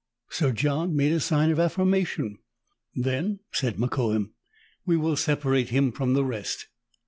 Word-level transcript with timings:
Sir 0.31 0.51
John 0.51 0.95
made 0.95 1.11
a 1.11 1.19
sign 1.19 1.51
of 1.51 1.59
affirmation. 1.59 2.39
"Then," 2.95 3.37
said 3.51 3.77
Mokoum, 3.77 4.31
"we 4.83 4.97
will 4.97 5.15
separate 5.15 5.69
him 5.69 5.91
from 5.91 6.15
the 6.15 6.25
rest." 6.25 6.69